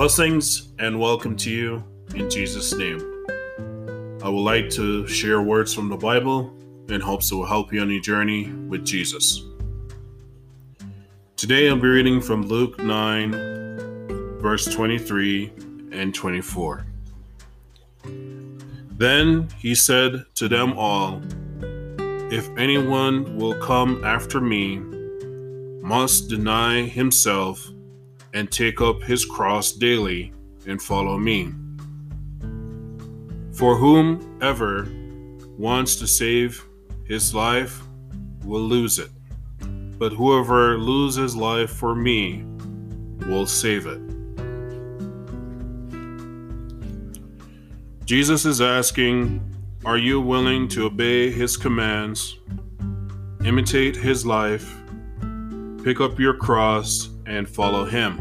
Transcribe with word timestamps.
Blessings 0.00 0.72
and 0.78 0.98
welcome 0.98 1.36
to 1.36 1.50
you 1.50 1.84
in 2.14 2.30
Jesus' 2.30 2.72
name. 2.72 3.00
I 4.22 4.30
would 4.30 4.40
like 4.40 4.70
to 4.70 5.06
share 5.06 5.42
words 5.42 5.74
from 5.74 5.90
the 5.90 5.96
Bible 5.98 6.54
in 6.88 7.02
hopes 7.02 7.30
it 7.30 7.34
will 7.34 7.44
help 7.44 7.70
you 7.70 7.82
on 7.82 7.90
your 7.90 8.00
journey 8.00 8.50
with 8.50 8.82
Jesus. 8.86 9.44
Today 11.36 11.68
I'll 11.68 11.76
be 11.76 11.86
reading 11.86 12.22
from 12.22 12.46
Luke 12.46 12.78
9, 12.78 14.38
verse 14.40 14.64
23 14.64 15.52
and 15.92 16.14
24. 16.14 16.86
Then 18.92 19.48
he 19.58 19.74
said 19.74 20.24
to 20.36 20.48
them 20.48 20.78
all, 20.78 21.20
If 22.32 22.48
anyone 22.56 23.36
will 23.36 23.60
come 23.60 24.02
after 24.02 24.40
me, 24.40 24.78
must 25.82 26.30
deny 26.30 26.84
himself 26.84 27.70
and 28.34 28.50
take 28.50 28.80
up 28.80 29.02
his 29.02 29.24
cross 29.24 29.72
daily 29.72 30.32
and 30.66 30.80
follow 30.80 31.18
me. 31.18 31.52
For 33.52 33.76
whomever 33.76 34.88
wants 35.58 35.96
to 35.96 36.06
save 36.06 36.64
his 37.04 37.34
life 37.34 37.82
will 38.44 38.62
lose 38.62 38.98
it, 38.98 39.10
but 39.98 40.12
whoever 40.12 40.78
loses 40.78 41.36
life 41.36 41.70
for 41.70 41.94
me 41.94 42.44
will 43.26 43.46
save 43.46 43.86
it. 43.86 44.00
Jesus 48.06 48.44
is 48.44 48.60
asking, 48.60 49.40
Are 49.84 49.98
you 49.98 50.20
willing 50.20 50.66
to 50.68 50.86
obey 50.86 51.30
his 51.30 51.56
commands, 51.56 52.38
imitate 53.44 53.94
his 53.94 54.26
life, 54.26 54.74
pick 55.84 56.00
up 56.00 56.18
your 56.18 56.34
cross, 56.34 57.10
and 57.30 57.48
follow 57.48 57.84
him? 57.84 58.18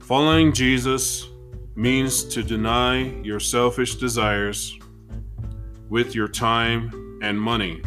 Following 0.00 0.52
Jesus 0.52 1.28
means 1.76 2.24
to 2.24 2.42
deny 2.42 3.04
your 3.22 3.38
selfish 3.38 3.96
desires 3.96 4.78
with 5.90 6.14
your 6.14 6.28
time 6.28 7.20
and 7.22 7.40
money. 7.40 7.80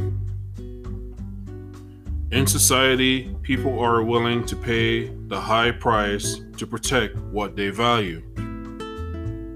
In 2.32 2.46
society, 2.48 3.36
people 3.42 3.80
are 3.80 4.04
willing 4.04 4.46
to 4.46 4.56
pay 4.56 5.08
the 5.28 5.40
high 5.40 5.72
price 5.72 6.42
to 6.58 6.68
protect 6.68 7.18
what 7.18 7.56
they 7.56 7.70
value. 7.70 8.22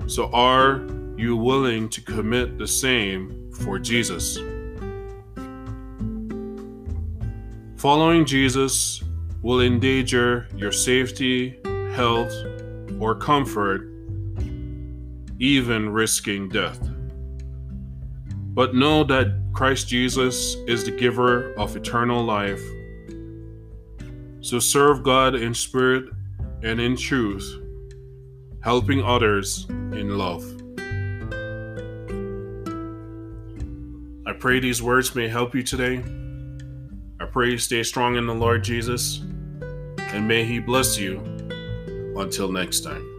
So, 0.08 0.32
are 0.32 0.88
you 1.18 1.36
willing 1.36 1.90
to 1.90 2.02
commit 2.02 2.58
the 2.58 2.68
same 2.68 3.52
for 3.52 3.78
Jesus? 3.78 4.40
Following 7.76 8.26
Jesus 8.26 9.04
will 9.42 9.62
endanger 9.62 10.48
your 10.56 10.72
safety, 10.72 11.60
health, 11.94 12.34
or 13.00 13.16
comfort, 13.16 13.82
even 15.40 15.90
risking 15.90 16.50
death. 16.50 16.80
But 18.54 18.76
know 18.76 19.04
that 19.06 19.28
Christ 19.54 19.88
Jesus 19.88 20.56
is 20.68 20.84
the 20.84 20.92
giver 20.92 21.54
of 21.54 21.76
eternal 21.76 22.24
life. 22.24 22.64
So 24.42 24.60
serve 24.60 25.04
God 25.04 25.36
in 25.36 25.54
spirit 25.54 26.06
and 26.64 26.80
in 26.80 26.96
truth 26.96 27.60
helping 28.62 29.02
others 29.02 29.66
in 29.70 30.18
love. 30.18 30.44
I 34.26 34.34
pray 34.34 34.60
these 34.60 34.82
words 34.82 35.16
may 35.16 35.28
help 35.28 35.56
you 35.56 35.64
today. 35.64 36.04
Pray 37.32 37.52
you 37.52 37.58
stay 37.60 37.84
strong 37.84 38.16
in 38.16 38.26
the 38.26 38.34
Lord 38.34 38.64
Jesus, 38.64 39.20
and 39.98 40.28
may 40.28 40.44
He 40.44 40.60
bless 40.60 40.98
you. 40.98 41.20
Until 42.18 42.52
next 42.52 42.82
time. 42.82 43.19